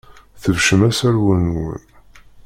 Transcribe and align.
Tbeccem 0.41 0.81
aserwal-nwen. 0.89 1.83